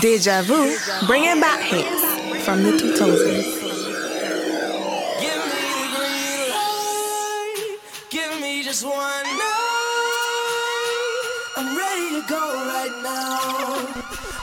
Deja 0.00 0.42
Vu, 0.42 0.74
bringing 1.06 1.38
back 1.38 1.60
hits 1.60 2.02
from 2.44 2.62
the 2.62 2.72
2000s. 2.72 3.60
Give 5.20 5.44
me 5.52 5.64
the 5.82 5.88
green 5.94 6.48
light. 6.50 7.78
Give 8.08 8.40
me 8.40 8.62
just 8.62 8.84
one 8.84 8.94
night. 8.96 9.52
I'm 11.56 11.76
ready 11.76 12.20
to 12.20 12.26
go 12.26 12.40
right 12.66 13.02
now. 13.02 13.86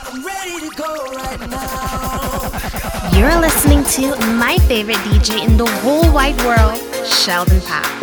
I'm 0.06 0.24
ready 0.24 0.68
to 0.68 0.74
go 0.76 0.94
right 1.16 1.40
now. 1.50 3.18
You're 3.18 3.40
listening 3.40 3.82
to 3.96 4.16
my 4.36 4.56
favorite 4.68 4.98
DJ 4.98 5.44
in 5.44 5.56
the 5.56 5.66
whole 5.82 6.12
wide 6.12 6.40
world, 6.42 6.78
Sheldon 7.04 7.58
Papp. 7.62 7.99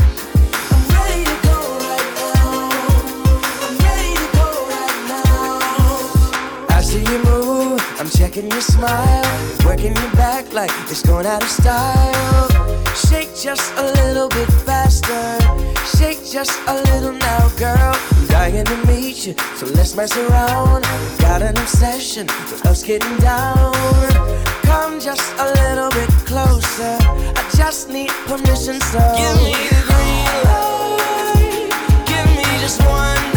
Checking 8.18 8.50
your 8.50 8.62
smile. 8.62 9.24
Working 9.64 9.96
your 9.96 10.12
back 10.16 10.52
like 10.52 10.72
it's 10.90 11.04
going 11.04 11.28
out 11.28 11.44
of 11.44 11.50
style. 11.50 12.50
Shake 12.96 13.30
just 13.36 13.72
a 13.78 13.84
little 14.02 14.28
bit 14.30 14.50
faster. 14.66 15.38
Shake 15.98 16.26
just 16.26 16.60
a 16.68 16.74
little 16.90 17.14
now, 17.14 17.50
girl. 17.58 17.94
I'm 17.96 18.28
dying 18.28 18.66
to 18.66 18.78
meet 18.88 19.28
you, 19.28 19.36
so 19.56 19.68
let's 19.68 19.96
mess 19.96 20.18
around. 20.18 20.84
Got 21.20 21.44
an 21.44 21.58
obsession 21.58 22.26
with 22.50 22.66
us 22.66 22.84
getting 22.84 23.18
down. 23.18 23.74
Come 24.64 25.00
just 25.00 25.28
a 25.38 25.48
little 25.62 25.92
bit 25.92 26.10
closer. 26.26 26.98
I 27.40 27.50
just 27.56 27.90
need 27.90 28.10
permission, 28.26 28.82
so 28.82 29.00
give 29.16 29.38
me 29.46 29.54
the 29.70 29.82
green 29.90 30.34
light. 30.50 31.70
Give 32.08 32.28
me 32.36 32.60
just 32.60 32.82
one 32.82 33.37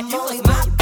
I'm 0.00 0.08
like 0.08 0.42
my 0.46 0.79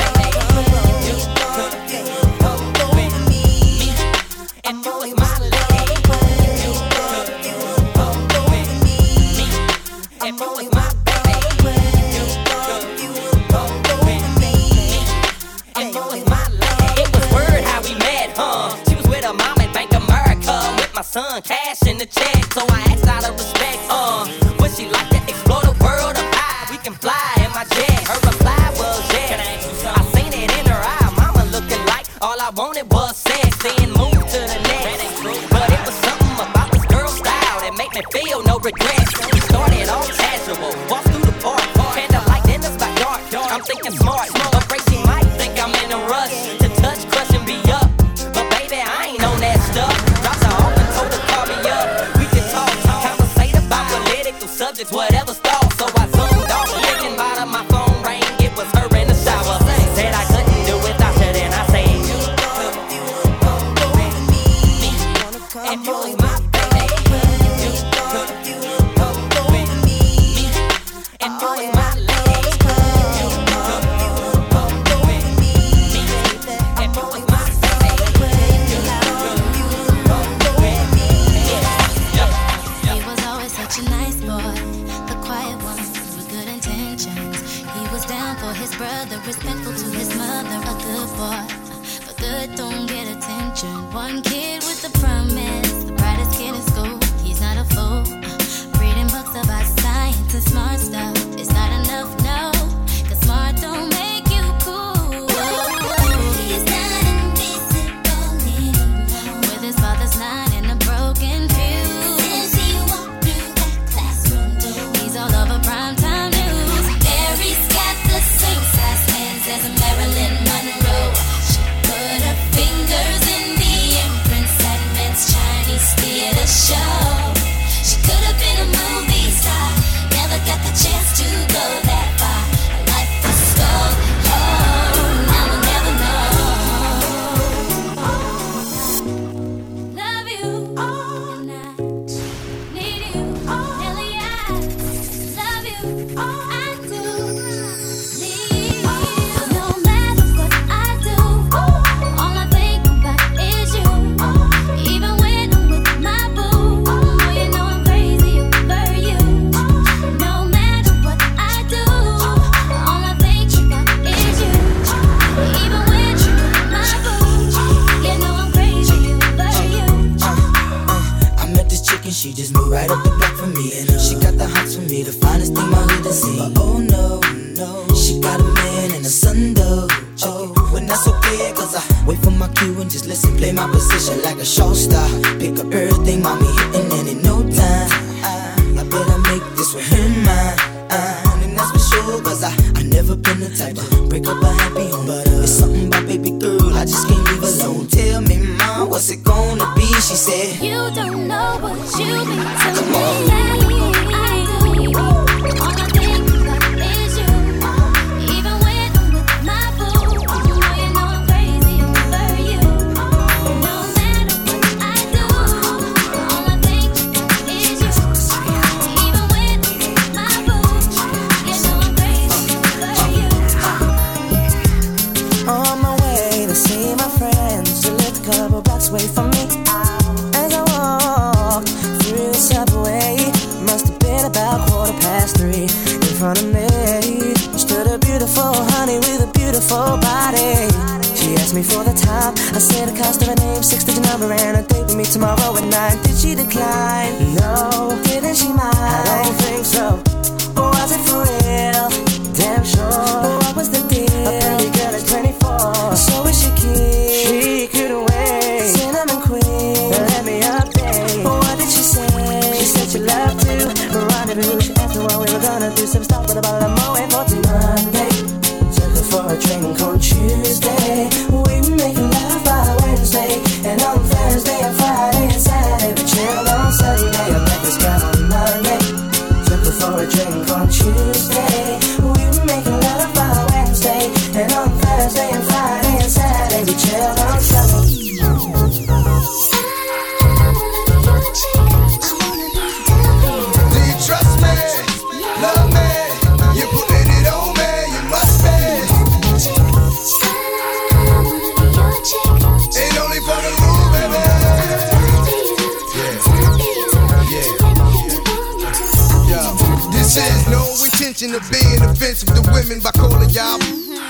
Accusing 311.29 311.35
of 311.35 311.51
being 311.53 311.83
offensive 311.83 312.29
to 312.33 312.43
women 312.53 312.81
by 312.81 312.91
calling 312.93 313.29
y'all 313.31 313.59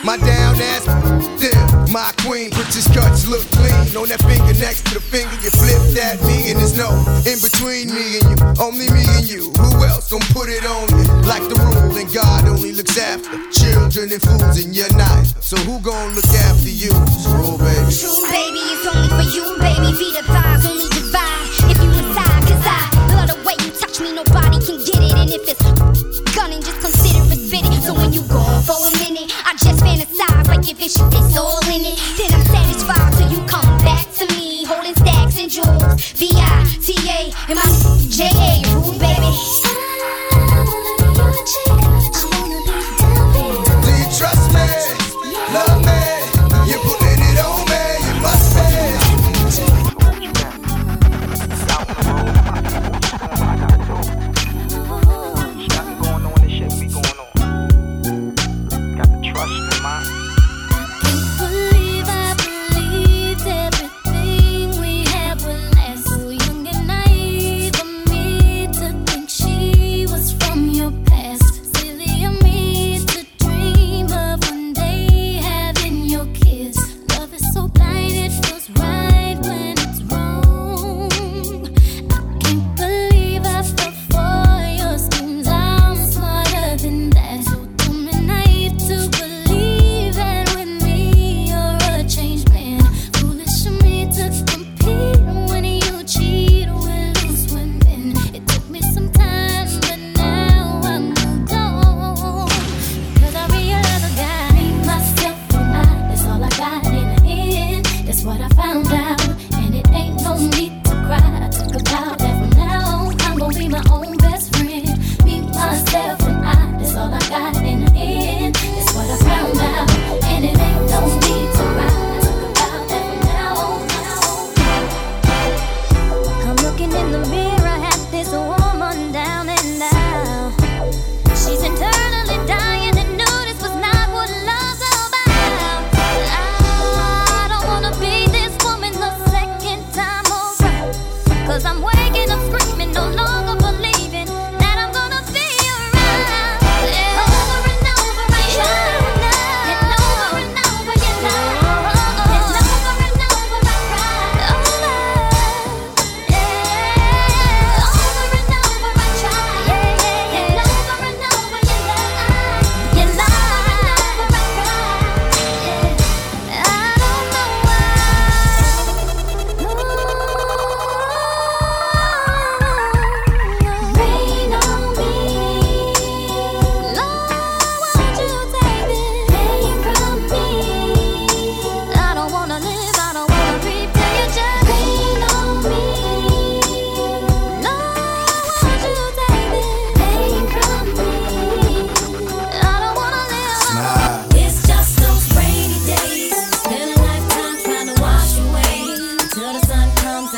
my 0.05 0.17
down 0.19 0.55
ass. 0.55 0.87
Damn, 1.41 1.91
my 1.91 2.13
queen, 2.23 2.51
British 2.51 2.87
cuts 2.95 3.27
look 3.27 3.43
clean. 3.59 3.97
On 3.97 4.07
that 4.09 4.23
finger 4.23 4.55
next 4.59 4.87
to 4.87 4.95
the 4.95 5.01
finger, 5.01 5.35
you 5.43 5.51
flipped 5.51 5.99
at 5.99 6.23
me, 6.23 6.51
and 6.51 6.61
there's 6.61 6.77
no 6.77 6.91
in 7.27 7.39
between 7.43 7.91
me 7.91 8.23
and 8.23 8.27
you. 8.31 8.37
Only 8.63 8.87
me 8.95 9.03
and 9.19 9.27
you. 9.27 9.51
Who 9.59 9.83
else 9.85 10.11
gon' 10.11 10.23
put 10.31 10.49
it 10.49 10.65
on 10.67 10.87
you? 10.95 11.07
Like 11.27 11.43
the 11.51 11.59
rule, 11.59 11.91
and 11.97 12.07
God 12.15 12.47
only 12.47 12.73
looks 12.73 12.99
after 12.99 13.35
children 13.51 14.13
and 14.13 14.23
fools, 14.23 14.63
and 14.63 14.75
you're. 14.75 14.91
So 15.43 15.57
who 15.67 15.81
gon' 15.81 16.15
look 16.15 16.29
after 16.47 16.71
you? 16.71 16.93
true 17.25 17.59
baby. 17.59 17.91
True, 17.91 18.23
baby, 18.31 18.63
it's 18.63 18.87
only 18.87 19.11
for 19.11 19.27
you, 19.27 19.45
baby. 19.59 19.91
Be 19.97 20.09
the 20.15 20.23
thighs, 20.23 20.67
only 20.67 20.87
divide 20.95 21.51
if 21.67 21.79
you 21.83 21.91
decide. 21.99 22.43
Cause 22.47 22.63
I 22.63 22.79
love 23.11 23.29
the 23.33 23.39
way 23.43 23.57
you 23.65 23.73
touch 23.75 23.99
me, 23.99 24.15
nobody 24.15 24.59
can 24.63 24.79
get 24.87 25.03
it. 25.03 25.15
And 25.19 25.31
if 25.31 25.49
it's 25.49 25.78
you 28.19 28.29
gone 28.29 28.63
for 28.63 28.75
a 28.75 28.91
minute. 28.99 29.33
I 29.45 29.53
just 29.53 29.83
fantasize 29.85 30.49
like 30.49 30.67
your 30.67 30.77
vision 30.77 31.07
is 31.09 31.37
all 31.37 31.61
in 31.67 31.85
it. 31.87 31.99
Then 32.19 32.35
I'm 32.35 32.45
satisfied 32.47 33.13
till 33.15 33.31
you 33.31 33.47
come 33.47 33.79
back 33.79 34.11
to 34.15 34.27
me. 34.35 34.65
Holding 34.65 34.95
stacks 34.95 35.39
and 35.39 35.51
jewels. 35.51 36.13
V 36.13 36.31
I 36.35 36.65
T 36.83 36.95
A 37.09 37.33
and 37.49 37.57
my 37.57 37.69
J 38.09 38.25
A. 38.27 38.99
Baby. 38.99 39.58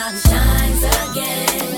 sun 0.01 0.17
shines 0.17 0.83
again. 1.11 1.70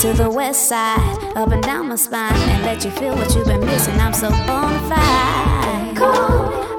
to 0.00 0.14
the 0.14 0.30
west 0.30 0.66
side, 0.66 1.18
up 1.36 1.50
and 1.50 1.62
down 1.62 1.88
my 1.88 1.94
spine, 1.94 2.32
and 2.32 2.64
let 2.64 2.82
you 2.86 2.90
feel 2.90 3.14
what 3.14 3.34
you've 3.34 3.46
been 3.46 3.60
missing. 3.60 4.00
I'm 4.00 4.14
so 4.14 4.28
on 4.28 4.88
fire. 4.88 6.69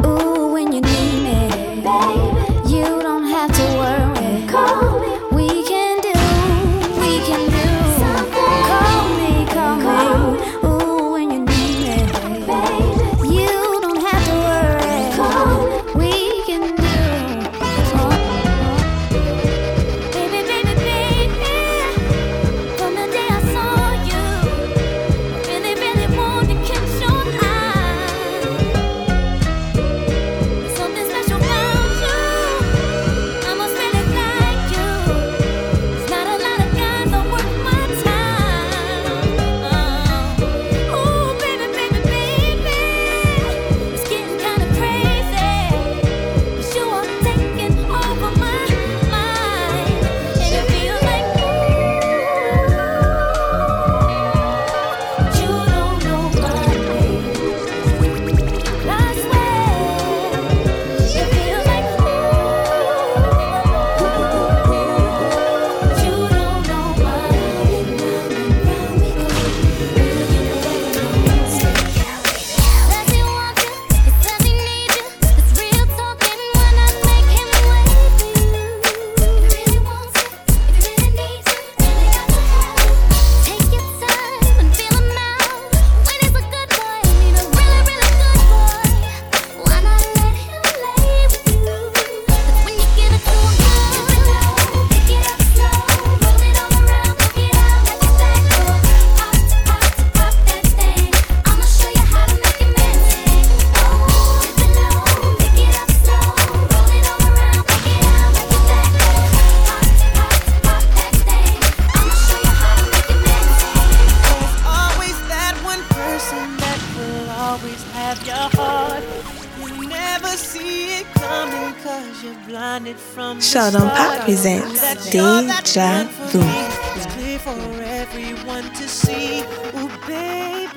Deja 125.72 126.06
It's 126.36 127.06
clear 127.16 127.40
for 127.40 127.56
everyone 127.82 128.64
to 128.76 128.88
see. 128.90 129.40
Ooh, 129.40 129.88
baby. 130.06 130.68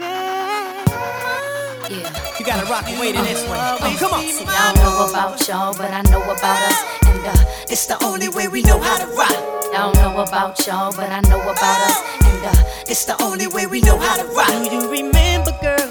You 2.38 2.44
gotta 2.46 2.64
rock 2.70 2.86
and 2.86 3.00
wait 3.00 3.16
in 3.16 3.24
this 3.24 3.42
one. 3.48 3.58
Oh, 3.58 3.96
come 3.98 4.12
on. 4.14 4.22
See, 4.22 4.44
I 4.46 4.72
don't 4.72 4.84
know 4.84 5.08
about 5.10 5.48
y'all, 5.48 5.74
but 5.76 5.90
I 5.90 6.02
know 6.12 6.22
about 6.22 6.62
us. 6.70 6.84
And 7.06 7.26
uh, 7.26 7.44
It's 7.68 7.86
the 7.86 8.00
only 8.04 8.28
way 8.28 8.46
we 8.46 8.62
know 8.62 8.78
how 8.78 8.98
to 8.98 9.06
rock. 9.16 9.34
I 9.74 9.90
don't 9.90 9.96
know 9.96 10.22
about 10.22 10.64
y'all, 10.64 10.92
but 10.94 11.10
I 11.10 11.22
know 11.22 11.40
about 11.42 11.90
us. 11.90 11.98
And 12.26 12.46
uh, 12.46 12.64
It's 12.86 13.04
the 13.04 13.20
only 13.20 13.48
way 13.48 13.66
we 13.66 13.80
know 13.80 13.98
how 13.98 14.14
to 14.14 14.28
rock. 14.32 14.46
Do 14.46 14.76
you 14.76 14.88
remember, 14.88 15.50
girl? 15.60 15.90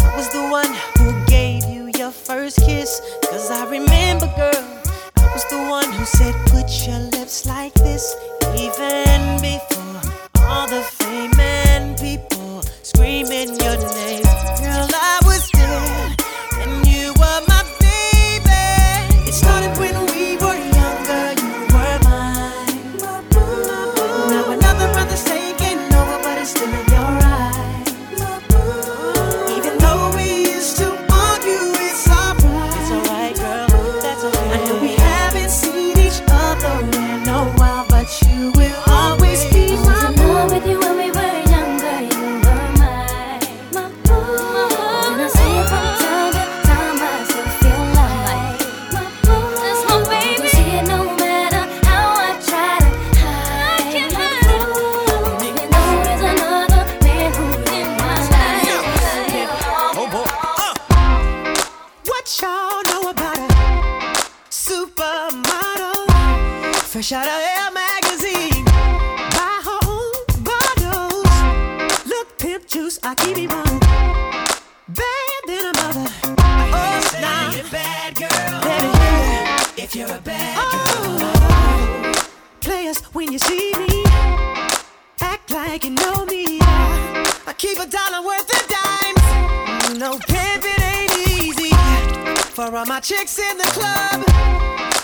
I 0.00 0.16
was 0.16 0.28
the 0.30 0.42
one 0.50 0.74
who 0.98 1.24
gave 1.26 1.66
you 1.66 1.92
your 1.96 2.10
first 2.10 2.56
kiss. 2.66 3.00
Cause 3.30 3.48
I 3.52 3.64
remember, 3.70 4.26
girl. 4.36 4.79
Was 5.32 5.44
the 5.48 5.58
one 5.58 5.92
who 5.92 6.04
said, 6.04 6.34
put 6.46 6.68
your 6.86 6.98
lips 7.10 7.46
like 7.46 7.72
this. 7.74 8.16
Even 8.56 9.40
before 9.40 10.00
all 10.42 10.66
the 10.66 10.82
fame 10.82 11.38
and 11.38 11.98
people 11.98 12.62
screaming 12.82 13.59
What 62.20 62.38
y'all 62.42 62.82
know 62.90 63.08
about 63.08 63.38
a 63.38 63.48
supermodel? 64.50 66.04
Fresh 66.76 67.12
out 67.12 67.24
of 67.24 67.32
Air 67.32 67.70
magazine. 67.72 68.62
Buy 69.32 69.62
her 69.64 69.80
own 69.88 70.12
bottles. 70.44 71.24
Look, 72.06 72.36
pimp 72.36 72.66
juice, 72.66 72.98
I 73.02 73.14
keep 73.14 73.38
it 73.38 73.48
one. 73.48 73.80
Bad 74.90 75.40
than 75.46 75.64
a 75.64 75.72
mother. 75.80 76.10
Oh, 76.28 77.00
nah. 77.22 77.58
a 77.58 77.64
bad 77.72 78.14
girl. 78.14 78.60
Baby. 78.68 79.82
If 79.82 79.96
you're 79.96 80.14
a 80.14 80.20
bad 80.20 80.58
Oh. 80.60 82.12
Players, 82.60 82.98
when 83.14 83.32
you 83.32 83.38
see 83.38 83.72
me, 83.76 84.04
act 85.22 85.50
like 85.50 85.84
you 85.84 85.92
know 85.92 86.26
me. 86.26 86.58
I 86.60 87.54
keep 87.56 87.78
a 87.78 87.86
dollar 87.86 88.22
worth 88.22 88.50
of 88.60 88.68
dimes. 88.68 89.88
You 89.88 89.98
For 92.60 92.76
all 92.76 92.84
my 92.84 93.00
chicks 93.00 93.38
in 93.38 93.56
the 93.56 93.64
club, 93.72 94.22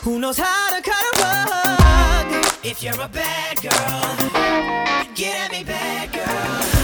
who 0.02 0.18
knows 0.18 0.36
how 0.36 0.76
to 0.76 0.82
cut 0.82 1.16
a 1.16 1.48
rug? 1.48 2.46
If 2.62 2.82
you're 2.82 3.00
a 3.00 3.08
bad 3.08 3.56
girl, 3.62 4.30
get 5.14 5.46
at 5.46 5.52
me, 5.52 5.64
bad 5.64 6.12
girl. 6.12 6.75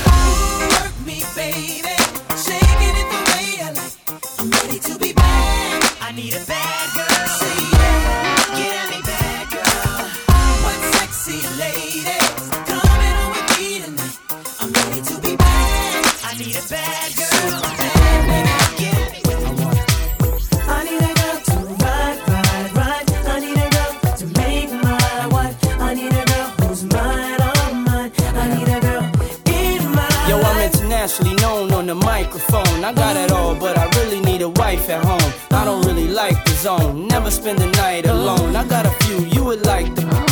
But 33.72 33.80
I 33.80 34.00
really 34.00 34.20
need 34.20 34.42
a 34.42 34.48
wife 34.48 34.90
at 34.90 35.04
home. 35.04 35.32
I 35.50 35.64
don't 35.64 35.85
really 35.87 36.08
like 36.08 36.44
the 36.44 36.50
zone, 36.52 37.06
never 37.08 37.30
spend 37.30 37.58
the 37.58 37.70
night 37.82 38.06
alone. 38.06 38.54
I 38.54 38.64
got 38.66 38.85
a 38.87 38.90
few 39.04 39.20
you 39.26 39.44
would 39.44 39.64
like 39.64 39.94
the 39.94 40.31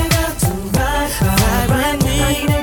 Ride 1.19 2.03
me. 2.05 2.60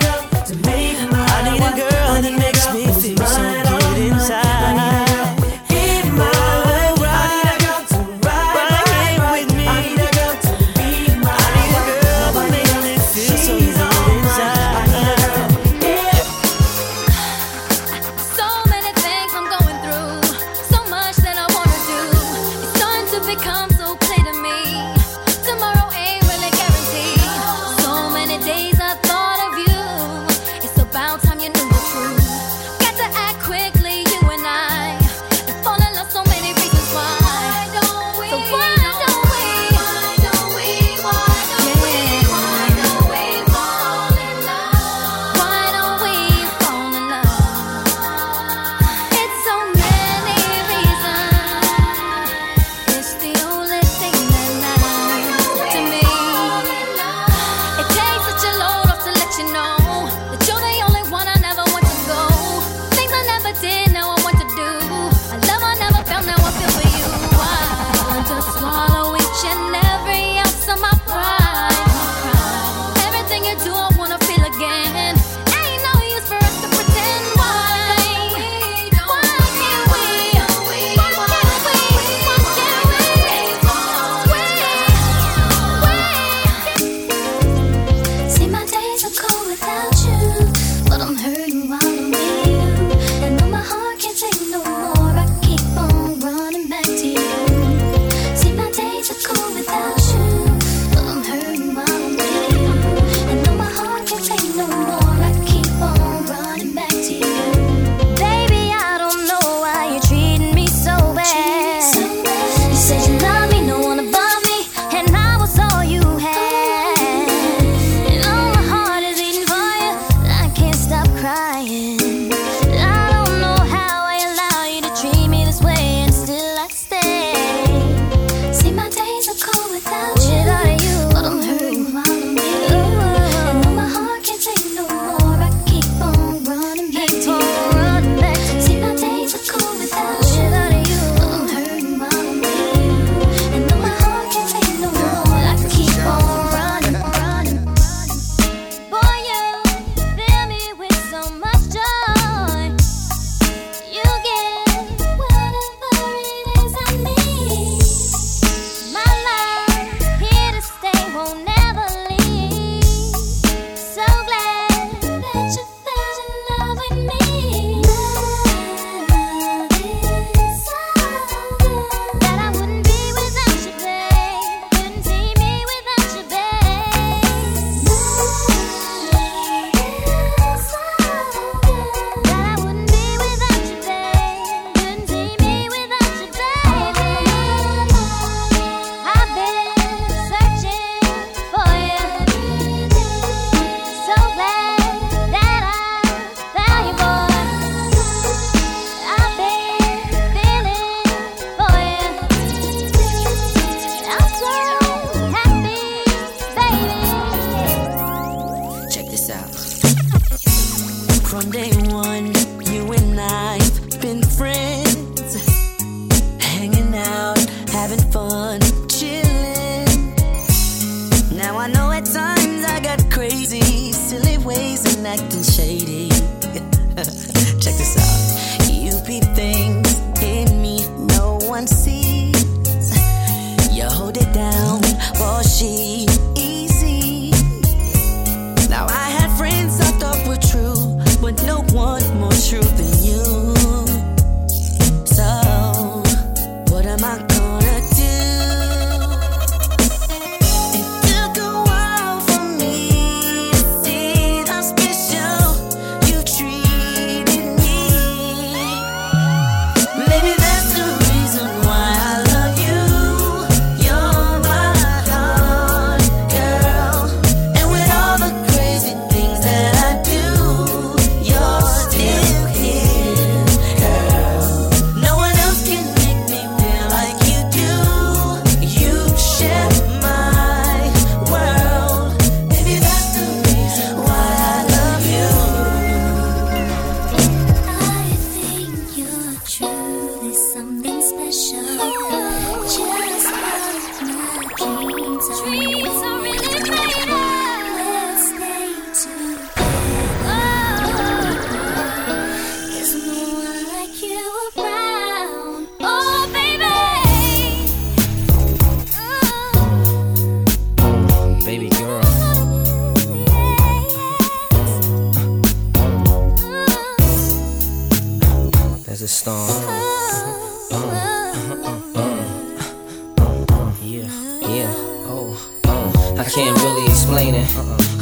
I 326.19 326.25
can't 326.25 326.59
really 326.59 326.87
explain 326.87 327.35
it. 327.35 327.49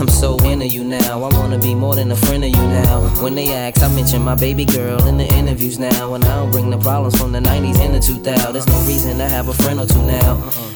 I'm 0.01 0.09
so 0.09 0.37
into 0.39 0.67
you 0.67 0.85
now. 0.85 1.23
I 1.23 1.29
wanna 1.39 1.59
be 1.59 1.75
more 1.75 1.95
than 1.95 2.11
a 2.11 2.17
friend 2.17 2.45
of 2.45 2.51
you 2.51 2.57
now. 2.57 3.01
When 3.23 3.35
they 3.35 3.53
ask, 3.53 3.83
I 3.83 3.89
mention 3.89 4.23
my 4.23 4.35
baby 4.35 4.65
girl 4.65 5.07
in 5.07 5.19
the 5.19 5.27
interviews 5.35 5.79
now. 5.79 6.15
And 6.15 6.25
I 6.25 6.37
don't 6.37 6.51
bring 6.51 6.71
the 6.71 6.79
problems 6.79 7.17
from 7.19 7.33
the 7.33 7.41
90s 7.41 7.79
and 7.79 7.95
the 7.95 7.99
2000s. 7.99 8.53
There's 8.53 8.67
no 8.67 8.81
reason 8.87 9.19
to 9.19 9.29
have 9.29 9.49
a 9.49 9.55
friend 9.55 9.81
or 9.81 9.87
two 9.87 10.03
now. 10.03 10.76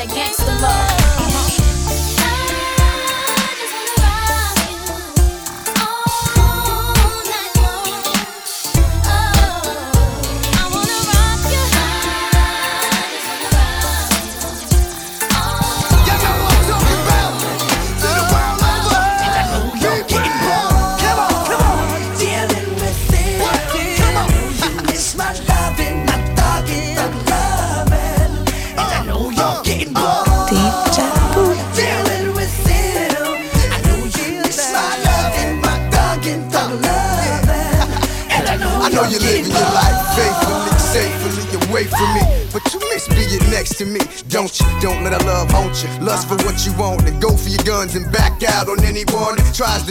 That 0.00 0.14
gangster 0.14 0.46
love. 0.62 0.99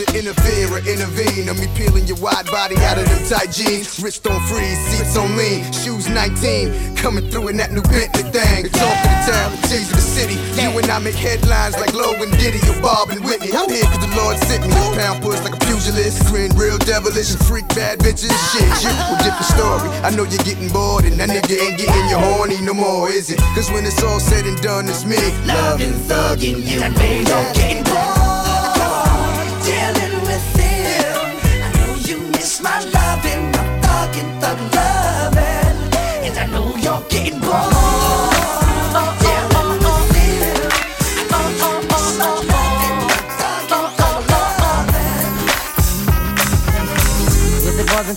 To 0.00 0.18
interfere 0.18 0.68
or 0.72 0.80
intervene. 0.88 1.48
On 1.48 1.56
me 1.60 1.68
peeling 1.76 2.06
your 2.06 2.16
wide 2.18 2.46
body 2.46 2.76
out 2.88 2.96
of 2.96 3.04
them 3.04 3.20
tight 3.28 3.52
jeans. 3.52 4.00
Wrist 4.00 4.26
on 4.26 4.40
freeze, 4.48 4.80
seats 4.88 5.16
on 5.16 5.36
lean, 5.36 5.64
shoes 5.72 6.08
19. 6.08 6.96
Coming 6.96 7.28
through 7.30 7.48
in 7.48 7.56
that 7.58 7.72
new 7.72 7.84
Bentley 7.92 8.24
thing. 8.32 8.64
The 8.64 8.72
talk 8.72 8.96
of 8.96 9.10
the 9.12 9.20
town, 9.28 9.48
the 9.52 9.60
tease 9.68 9.90
of 9.92 9.96
the 10.00 10.04
city. 10.04 10.36
You 10.56 10.72
and 10.78 10.88
I 10.88 10.98
make 11.00 11.16
headlines 11.16 11.76
like 11.76 11.92
Low 11.92 12.14
and 12.16 12.32
Diddy 12.40 12.60
or 12.70 12.80
Bob 12.80 13.10
and 13.10 13.20
Whitney. 13.24 13.52
I'm 13.52 13.68
here 13.68 13.84
cause 13.84 14.00
the 14.00 14.12
Lord 14.16 14.36
sent 14.48 14.64
me. 14.64 14.72
Pound 14.96 15.22
puss 15.22 15.42
like 15.44 15.54
a 15.54 15.60
pugilist. 15.68 16.24
Grin 16.32 16.52
real 16.56 16.78
devilish 16.78 17.32
and 17.32 17.42
freak 17.44 17.68
bad 17.76 17.98
bitches. 18.00 18.32
Shit, 18.52 18.68
you 18.80 18.92
a 18.92 19.16
different 19.20 19.50
story. 19.52 19.88
I 20.00 20.10
know 20.16 20.24
you're 20.24 20.44
getting 20.48 20.68
bored 20.72 21.04
and 21.04 21.20
that 21.20 21.28
nigga 21.28 21.60
ain't 21.60 21.76
getting 21.76 22.06
you 22.08 22.18
horny 22.18 22.60
no 22.62 22.72
more, 22.72 23.10
is 23.10 23.30
it? 23.30 23.38
Cause 23.52 23.70
when 23.70 23.84
it's 23.84 24.02
all 24.02 24.20
said 24.20 24.46
and 24.46 24.60
done, 24.62 24.88
it's 24.88 25.04
me. 25.04 25.20
Loving, 25.44 25.92
thugging 26.08 26.64
you. 26.64 26.80
And 26.80 26.94
baby, 26.94 27.28
I'm 27.32 27.52
getting 27.52 27.80
Dealing 27.90 28.29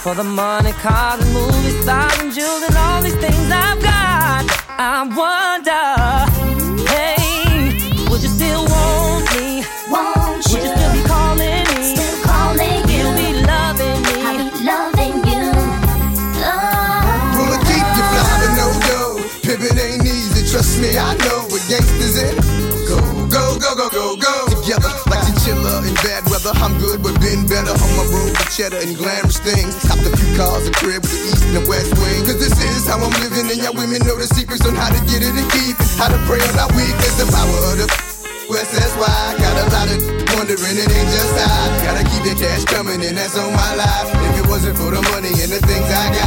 for 0.03 0.13
the 0.13 0.23
money, 0.23 0.73
cars 0.73 1.21
and 1.21 1.33
movie 1.33 1.81
stars 1.81 2.19
and 2.19 2.33
jewels 2.33 2.61
and 2.63 2.75
all 2.75 3.01
these 3.01 3.15
things 3.15 3.49
I've 3.49 3.81
got, 3.81 4.43
I 4.77 5.07
wonder, 5.15 6.02
but 27.03 27.19
been 27.19 27.43
better 27.45 27.75
on 27.75 27.91
my 27.99 28.07
road 28.07 28.31
with 28.31 28.49
cheddar 28.55 28.79
and 28.79 28.95
glamorous 28.95 29.37
things. 29.43 29.75
Copped 29.83 30.07
a 30.07 30.11
few 30.15 30.31
cars, 30.39 30.65
a 30.65 30.71
crib 30.71 31.03
with 31.03 31.11
the 31.11 31.21
east 31.27 31.43
and 31.43 31.55
the 31.59 31.65
west 31.67 31.91
wing. 31.99 32.23
Cause 32.23 32.39
this 32.39 32.55
is 32.55 32.87
how 32.87 32.97
I'm 32.97 33.11
living, 33.19 33.51
and 33.51 33.59
y'all 33.59 33.75
women 33.75 33.99
know 34.07 34.15
the 34.15 34.25
secrets 34.25 34.63
on 34.63 34.73
how 34.73 34.89
to 34.89 35.01
get 35.11 35.19
it 35.19 35.35
and 35.35 35.47
keep 35.51 35.75
it. 35.75 35.87
How 35.99 36.07
to 36.07 36.17
pray 36.23 36.39
on 36.39 36.55
our 36.55 36.71
weakness, 36.71 37.19
the 37.19 37.27
power 37.27 37.59
of 37.69 37.77
the 37.83 37.87
West, 38.49 38.75
that's 38.75 38.91
why 38.99 39.07
I 39.07 39.39
got 39.39 39.55
a 39.55 39.65
lot 39.71 39.87
of 39.87 39.99
wondering, 40.35 40.75
it 40.75 40.91
ain't 40.91 41.11
just 41.15 41.31
I. 41.39 41.79
Gotta 41.87 42.03
keep 42.03 42.23
the 42.27 42.35
cash 42.35 42.65
coming, 42.65 42.99
and 42.99 43.15
that's 43.15 43.37
on 43.39 43.51
my 43.55 43.71
life. 43.75 44.11
If 44.11 44.43
it 44.43 44.47
wasn't 44.51 44.75
for 44.75 44.91
the 44.91 44.99
money 45.15 45.31
and 45.31 45.47
the 45.47 45.63
things 45.63 45.87
I 45.87 46.11
got, 46.11 46.22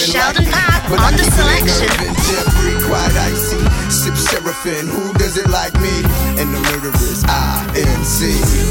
Sheldon 0.00 0.48
like 0.50 0.82
me. 0.84 0.88
But 0.88 1.00
on 1.00 1.12
I 1.12 1.16
the 1.16 1.24
selection. 1.24 1.92
Jeffrey, 2.24 2.74
quite 2.88 3.14
icy. 3.28 3.60
Sip 3.90 4.16
Seraphim, 4.16 4.86
who 4.88 5.12
does 5.18 5.36
it 5.36 5.48
like 5.50 5.74
me? 5.74 5.92
And 6.40 6.54
the 6.54 6.60
murderers, 6.72 7.22
INC. 7.24 8.20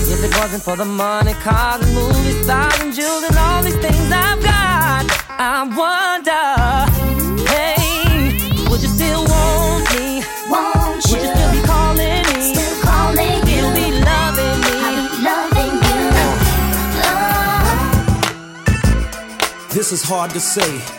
If 0.10 0.24
it 0.24 0.34
wasn't 0.38 0.63
for 0.63 0.76
the 0.76 0.86
money, 0.86 1.34
cars 1.34 1.82
and 1.86 1.94
movie 1.94 2.42
stars 2.44 2.80
and 2.82 2.94
jewels 2.94 3.24
and 3.24 3.38
all 3.38 3.62
these 3.62 3.78
things 3.78 4.12
I've 4.12 4.42
got, 4.42 5.06
I 5.38 5.63
wonder, 5.70 6.89
hey, 7.48 7.78
would 8.70 8.82
you 8.82 8.89
still 8.89 9.24
want 9.26 9.86
me? 9.94 10.24
Won't 10.50 11.06
Would 11.10 11.22
you 11.22 11.30
still 11.30 11.52
be 11.54 11.62
calling 11.62 12.24
me? 12.34 12.54
Still 12.58 12.76
calling 12.82 13.48
you. 13.48 13.56
You'll 13.62 13.76
be 13.76 13.92
loving 14.02 14.60
me. 14.65 14.74
I'll 14.82 14.98
be 14.98 15.06
loving 15.30 15.76
you. 15.86 16.00
Oh. 17.06 17.30
This 19.70 19.92
is 19.92 20.02
hard 20.02 20.32
to 20.32 20.39
say. 20.39 20.99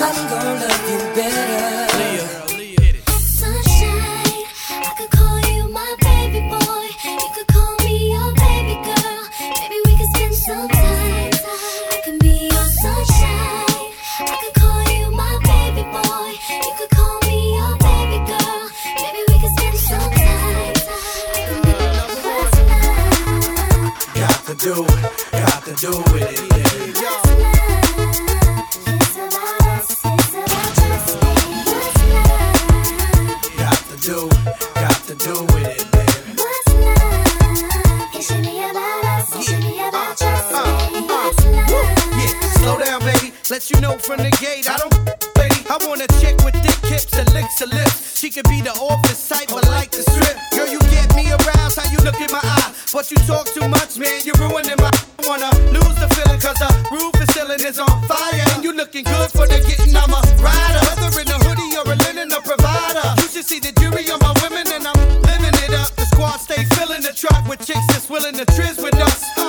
I'm 0.00 0.14
gonna 0.28 0.54
love 0.60 0.90
you 0.90 0.98
better. 1.16 1.37
Three 63.98 64.14
of 64.14 64.20
my 64.20 64.32
women 64.42 64.64
and 64.68 64.86
I'm 64.86 65.22
living 65.22 65.58
it 65.64 65.74
up. 65.74 65.90
The 65.96 66.06
squad 66.12 66.36
stay 66.36 66.62
filling 66.76 67.02
the 67.02 67.12
truck 67.12 67.48
with 67.48 67.66
chicks 67.66 67.84
that's 67.88 68.08
willing 68.08 68.34
to 68.34 68.44
trizz 68.44 68.80
with 68.80 68.94
us. 68.94 69.47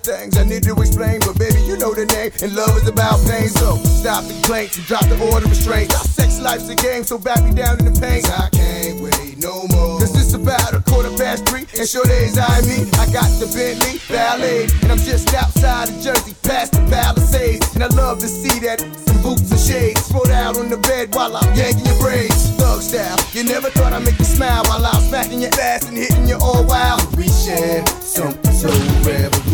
Of 0.00 0.14
things 0.14 0.36
I 0.36 0.44
need 0.44 0.62
to 0.64 0.74
explain, 0.80 1.20
but 1.20 1.38
baby, 1.38 1.60
you 1.62 1.76
know 1.76 1.92
the 1.94 2.06
name. 2.06 2.32
And 2.42 2.54
love 2.54 2.76
is 2.76 2.88
about 2.88 3.20
pain, 3.26 3.48
so 3.48 3.76
stop 4.00 4.24
the 4.24 4.34
complaints 4.34 4.76
and 4.76 4.86
drop 4.86 5.04
the 5.06 5.18
order 5.20 5.44
of 5.44 5.50
restraint. 5.50 5.92
Our 5.94 6.04
sex 6.04 6.40
life's 6.40 6.68
a 6.68 6.74
game, 6.74 7.04
so 7.04 7.18
back 7.18 7.42
me 7.44 7.52
down 7.52 7.78
in 7.78 7.84
the 7.92 7.96
pain. 8.00 8.24
I 8.26 8.48
can't 8.50 9.00
wait 9.00 9.38
no 9.38 9.66
more. 9.68 10.00
Cause 10.00 10.14
it's 10.16 10.34
about 10.34 10.74
a 10.74 10.80
quarter 10.82 11.10
past 11.16 11.46
three, 11.48 11.66
and 11.78 11.88
sure 11.88 12.04
days 12.04 12.38
I 12.38 12.60
me. 12.62 12.88
I 12.98 13.06
got 13.12 13.28
the 13.40 13.48
Bentley 13.52 14.00
Ballet, 14.08 14.68
and 14.82 14.92
I'm 14.92 15.00
just 15.00 15.32
outside 15.34 15.88
of 15.88 16.00
Jersey, 16.00 16.34
past 16.42 16.72
the 16.72 16.82
Palisades. 16.88 17.74
And 17.74 17.84
I 17.84 17.88
love 17.88 18.20
to 18.20 18.28
see 18.28 18.58
that 18.66 18.80
some 18.80 19.20
boots 19.22 19.50
and 19.50 19.60
shades 19.60 20.04
spread 20.06 20.30
out 20.30 20.56
on 20.56 20.70
the 20.70 20.78
bed 20.88 21.14
while 21.14 21.36
I'm 21.36 21.50
yanking 21.54 21.86
your 21.86 21.98
braids. 22.00 22.50
Thug 22.56 22.80
style, 22.80 23.18
you 23.32 23.44
never 23.44 23.70
thought 23.70 23.92
I'd 23.92 24.04
make 24.04 24.18
you 24.18 24.24
smile 24.24 24.64
while 24.64 24.84
I'm 24.84 25.02
smacking 25.08 25.40
your 25.40 25.54
ass 25.60 25.88
and 25.88 25.96
hitting 25.96 26.28
you 26.28 26.36
all 26.40 26.64
wild. 26.64 27.00
We 27.16 27.28
share 27.28 27.86
something 28.00 28.52
so 28.52 28.68
cares? 29.04 29.49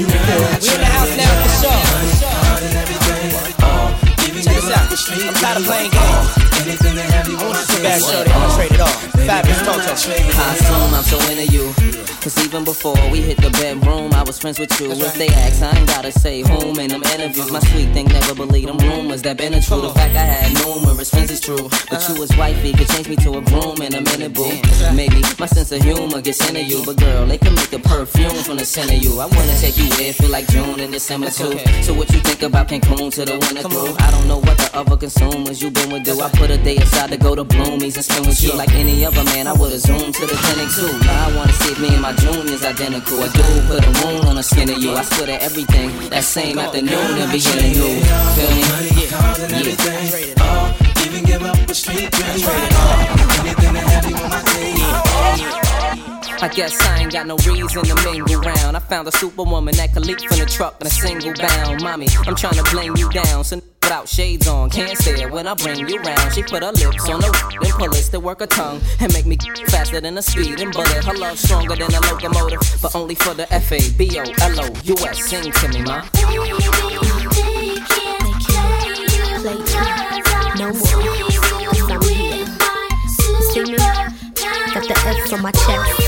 You 0.00 0.06
We 0.06 0.12
in 0.12 0.16
the 0.16 0.86
house 0.86 1.14
now 1.14 1.28
for 1.42 1.50
sure. 1.60 1.82
Check 4.16 4.32
this 4.32 4.70
out. 4.70 4.88
I'm 5.28 5.34
tired 5.34 5.58
of 5.58 5.64
playing 5.66 5.90
games. 5.90 6.59
I 6.70 7.44
want 7.44 7.68
you 7.68 7.76
to 7.76 7.82
bad 7.82 8.00
shorty. 8.00 8.30
I'm 8.30 8.40
gonna 8.40 8.54
trade 8.54 8.72
it 8.72 8.80
off. 8.80 9.12
Fabolous 9.26 9.60
photo. 9.66 9.90
I 10.38 10.54
assume 10.54 10.94
I'm 10.94 11.02
so 11.02 11.18
into 11.30 11.46
you. 11.52 12.00
Cause 12.20 12.36
even 12.44 12.64
before 12.64 13.00
we 13.10 13.22
hit 13.22 13.38
the 13.38 13.48
bedroom, 13.48 14.12
I 14.12 14.22
was 14.22 14.38
friends 14.38 14.58
with 14.58 14.78
you. 14.78 14.92
If 14.92 15.14
they 15.14 15.28
ask, 15.28 15.62
I 15.62 15.74
ain't 15.74 15.88
gotta 15.88 16.12
say 16.12 16.42
whom 16.42 16.78
in 16.78 16.90
them 16.90 17.02
interviews. 17.02 17.50
My 17.50 17.60
sweet 17.60 17.94
thing 17.94 18.06
never 18.08 18.34
believe 18.34 18.66
them 18.66 18.76
rumors 18.76 19.22
that 19.22 19.38
been 19.38 19.54
a 19.54 19.62
true. 19.62 19.80
The 19.80 19.88
fact 19.88 20.14
I 20.14 20.28
had 20.28 20.52
numerous 20.62 21.08
friends 21.08 21.30
is 21.30 21.40
true. 21.40 21.70
But 21.88 22.06
you 22.08 22.22
as 22.22 22.36
wifey 22.36 22.74
could 22.74 22.88
change 22.88 23.08
me 23.08 23.16
to 23.24 23.38
a 23.38 23.40
groom 23.40 23.80
in 23.80 23.94
a 23.94 24.02
minute, 24.02 24.34
boo. 24.34 24.52
Maybe 24.92 25.22
my 25.38 25.46
sense 25.46 25.72
of 25.72 25.80
humor 25.80 26.20
gets 26.20 26.46
into 26.46 26.62
you. 26.62 26.84
But 26.84 26.98
girl, 26.98 27.24
they 27.24 27.38
can 27.38 27.54
make 27.54 27.72
a 27.72 27.78
perfume 27.78 28.36
from 28.44 28.58
the 28.58 28.66
scent 28.66 28.92
of 28.92 29.02
you. 29.02 29.18
I 29.18 29.24
wanna 29.24 29.56
take 29.56 29.78
you 29.78 29.88
where 29.96 30.10
it 30.10 30.16
feel 30.16 30.28
like 30.28 30.46
June 30.48 30.78
and 30.78 30.92
December 30.92 31.30
too. 31.30 31.56
So 31.80 31.94
what 31.94 32.12
you 32.12 32.20
think 32.20 32.42
about 32.42 32.68
Cancun 32.68 33.10
to 33.16 33.24
the 33.24 33.40
winter 33.40 33.64
through? 33.64 33.96
I 33.96 34.10
don't 34.10 34.28
know 34.28 34.38
what 34.38 34.58
the 34.58 34.68
other 34.74 34.98
consumers 34.98 35.62
you 35.62 35.70
been 35.70 35.88
with 35.90 36.04
do. 36.04 36.20
I 36.20 36.28
put 36.36 36.50
a 36.50 36.59
day 36.64 36.76
aside 36.76 37.10
to 37.10 37.16
go 37.16 37.34
to 37.34 37.44
Bloomies 37.44 37.96
and 37.96 38.04
spend 38.04 38.26
with 38.26 38.42
you 38.42 38.52
like 38.54 38.72
any 38.74 39.04
other 39.04 39.24
man. 39.24 39.46
I 39.46 39.52
would've 39.52 39.80
zoomed 39.80 40.14
to 40.14 40.26
the 40.26 40.34
clinic 40.34 40.70
too. 40.74 40.92
Now 41.06 41.28
I 41.28 41.36
wanna 41.36 41.52
see 41.52 41.72
if 41.72 41.80
me 41.80 41.88
and 41.88 42.02
my 42.02 42.12
junior's 42.14 42.64
identical. 42.64 43.22
A 43.22 43.28
dude 43.30 43.64
put 43.66 43.84
a 43.84 43.92
wound 44.04 44.26
on 44.28 44.36
the 44.36 44.42
skin 44.42 44.70
of 44.70 44.78
you. 44.78 44.92
I 44.92 45.02
split 45.02 45.28
at 45.28 45.42
everything 45.42 45.90
that 46.10 46.24
same 46.24 46.58
afternoon 46.58 47.18
and 47.18 47.32
beginning 47.32 47.72
new. 47.72 48.00
Feel 48.36 48.50
me? 48.50 48.60
Yeah. 48.60 49.16
yeah. 50.20 50.46
Even 51.06 51.24
oh, 51.24 51.26
give 51.26 51.42
up 51.42 51.56
a 51.68 51.74
street 51.74 52.10
dream. 52.10 52.48
Anything 53.40 53.70
oh, 53.70 53.74
to 53.74 53.80
have 53.80 54.10
you 54.10 54.16
on 54.16 54.30
my 54.30 54.42
table. 54.42 56.19
I 56.42 56.48
guess 56.48 56.80
I 56.80 57.00
ain't 57.00 57.12
got 57.12 57.26
no 57.26 57.36
reason 57.36 57.84
to 57.84 57.94
mingle 58.02 58.40
round. 58.40 58.74
I 58.74 58.80
found 58.80 59.06
a 59.06 59.12
superwoman 59.12 59.76
that 59.76 59.92
could 59.92 60.06
leap 60.06 60.20
from 60.20 60.38
the 60.38 60.46
truck 60.46 60.80
in 60.80 60.86
a 60.86 60.90
single 60.90 61.34
bound. 61.34 61.82
Mommy, 61.82 62.06
I'm 62.26 62.34
trying 62.34 62.54
to 62.54 62.62
blame 62.70 62.96
you 62.96 63.10
down. 63.10 63.44
So 63.44 63.60
without 63.82 64.08
shades 64.08 64.48
on, 64.48 64.70
can't 64.70 64.96
stare 64.96 65.28
when 65.28 65.46
I 65.46 65.52
bring 65.52 65.86
you 65.86 65.98
round. 65.98 66.32
She 66.32 66.42
put 66.42 66.62
her 66.62 66.72
lips 66.72 67.06
on 67.10 67.20
the 67.20 67.58
then 67.60 67.72
pull 67.72 67.92
it 67.92 68.04
to 68.10 68.20
work 68.20 68.40
her 68.40 68.46
tongue 68.46 68.80
and 69.00 69.12
make 69.12 69.26
me 69.26 69.36
faster 69.66 70.00
than 70.00 70.16
a 70.16 70.22
speeding 70.22 70.70
bullet. 70.70 71.04
Her 71.04 71.14
love 71.14 71.38
stronger 71.38 71.76
than 71.76 71.92
a 71.92 72.00
locomotive, 72.00 72.60
but 72.80 72.96
only 72.96 73.16
for 73.16 73.34
the 73.34 73.52
F 73.52 73.70
A 73.72 73.80
B 73.98 74.18
O 74.18 74.22
L 74.22 74.60
O 74.60 74.72
U 74.84 74.94
S. 75.06 75.24
Sing 75.28 75.52
to 75.52 75.68
me, 75.68 75.82
ma. 75.82 76.00
No. 80.56 80.72
I'm 81.90 82.00
here. 83.54 83.66
Me? 83.66 83.76
Got 84.72 84.86
the 84.86 84.94
F 85.04 85.32
on 85.32 85.42
my 85.42 85.50
chest. 85.50 85.99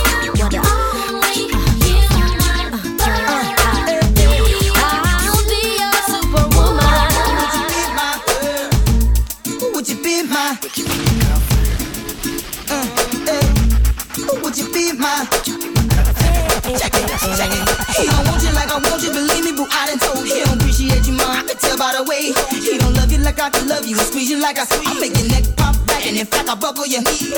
He 17.97 18.09
don't 18.09 18.25
want 18.27 18.43
you 18.43 18.53
like 18.57 18.71
I 18.73 18.79
want 18.81 19.03
you, 19.03 19.13
believe 19.13 19.45
me, 19.45 19.53
boo. 19.53 19.69
I 19.69 19.93
done 19.93 20.01
told 20.01 20.25
you. 20.25 20.35
He 20.35 20.41
don't 20.45 20.57
appreciate 20.61 21.05
you, 21.07 21.15
mom. 21.15 21.29
I 21.29 21.43
can 21.45 21.57
tell 21.57 21.77
by 21.77 21.93
the 21.93 22.05
way. 22.09 22.33
He 22.57 22.79
don't 22.79 22.95
love 22.97 23.13
you 23.13 23.19
like 23.19 23.41
I 23.41 23.51
can 23.51 23.69
love 23.69 23.85
you 23.85 23.97
and 23.97 24.07
squeeze 24.07 24.31
you 24.31 24.41
like 24.41 24.59
I 24.59 24.65
squeeze. 24.65 24.89
I 24.89 25.01
make 25.01 25.15
your 25.19 25.29
neck 25.29 25.45
pop 25.57 25.77
back, 25.87 26.07
and 26.07 26.17
in 26.17 26.27
fact, 26.27 26.49
I 26.49 26.55
buckle 26.55 26.87
your 26.87 27.03
knee. 27.05 27.29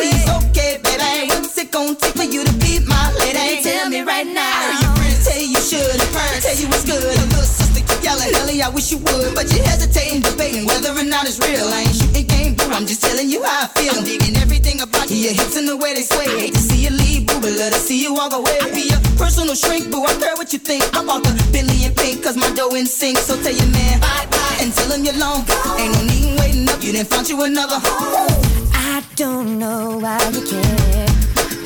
Okay, 0.51 0.79
baby. 0.83 1.27
What's 1.35 1.59
it 1.59 1.71
gonna 1.71 1.95
take 1.95 2.15
for 2.15 2.29
you 2.29 2.45
to 2.45 2.55
be 2.63 2.79
my 2.87 3.11
lady? 3.19 3.63
Tell 3.63 3.91
me 3.91 4.03
right 4.03 4.27
now. 4.27 4.47
Heard 4.47 4.83
your 4.83 4.95
friends 4.95 5.27
tell 5.27 5.39
you 5.41 5.49
you 5.59 5.63
should. 5.63 5.99
Tell 5.99 6.55
you 6.55 6.69
it's 6.71 6.85
good. 6.87 7.03
Your 7.03 7.27
little 7.27 7.43
sister 7.43 7.74
yelling, 8.05 8.31
Ellie, 8.37 8.61
I 8.61 8.69
wish 8.69 8.93
you 8.93 8.99
would. 8.99 9.35
But 9.35 9.49
you're 9.51 9.65
hesitating, 9.65 10.21
debating 10.21 10.67
whether 10.69 10.93
or 10.93 11.03
not 11.03 11.25
it's 11.25 11.41
real. 11.41 11.65
I 11.73 11.89
ain't 11.89 11.97
shooting 11.97 12.27
game, 12.29 12.53
boo. 12.55 12.69
I'm 12.71 12.85
just 12.87 13.01
telling 13.01 13.29
you 13.33 13.43
how 13.43 13.65
I 13.65 13.67
feel. 13.73 13.97
I'm 13.97 14.05
digging 14.05 14.37
everything 14.37 14.85
about 14.85 15.11
you. 15.11 15.17
Your 15.17 15.33
hips 15.33 15.57
and 15.57 15.67
the 15.67 15.77
way 15.77 15.95
they 15.97 16.05
sway. 16.05 16.29
Hate 16.29 16.53
to 16.55 16.61
see 16.61 16.85
you 16.85 16.93
leave, 16.93 17.27
boo, 17.27 17.41
but 17.41 17.57
love 17.57 17.73
to 17.73 17.81
see 17.81 17.99
you 18.05 18.13
walk 18.13 18.33
away. 18.37 18.61
I 18.61 18.69
be 18.71 18.93
your 18.93 19.01
personal 19.17 19.57
shrink, 19.57 19.91
boo. 19.91 20.05
I 20.05 20.13
care 20.21 20.37
what 20.37 20.53
you 20.53 20.61
think. 20.61 20.85
I 20.95 21.01
bought 21.03 21.25
the 21.25 21.33
Bentley 21.51 21.89
in 21.89 21.95
pink, 21.97 22.23
cause 22.23 22.37
my 22.37 22.51
dough 22.53 22.77
in 22.77 22.87
sync. 22.87 23.19
So 23.19 23.35
tell 23.41 23.57
your 23.57 23.71
man 23.73 24.01
bye 24.01 24.27
bye 24.31 24.57
and 24.61 24.71
tell 24.77 24.93
him 24.93 25.03
you're 25.05 25.17
long. 25.19 25.43
Ain't 25.81 25.93
no 25.97 26.01
need 26.05 26.39
waiting 26.39 26.69
up. 26.69 26.83
You 26.85 26.93
didn't 26.93 27.09
find 27.09 27.27
you 27.29 27.43
another. 27.43 27.81
home. 27.81 28.29
I 28.75 29.03
don't 29.17 29.59
know 29.59 29.99
why 29.99 30.21
you 30.35 30.43
care. 30.45 31.09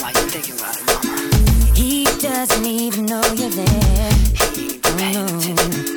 Why 0.00 0.10
you 0.14 0.24
thinking 0.30 0.54
about 0.54 0.76
it, 0.78 0.84
mama? 0.86 1.74
He 1.74 2.04
doesn't 2.22 2.64
even 2.64 3.06
know 3.06 3.24
you're 3.34 3.50
there. 3.50 4.12
Oh, 4.84 4.96
no. 4.98 5.38
Cause 5.56 5.87